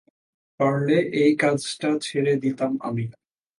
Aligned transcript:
পারলে 0.59 0.97
এই 1.21 1.31
কাজটা 1.35 1.89
ছেড়ে 2.01 2.33
দিতাম 2.43 2.71
আমি। 2.81 3.05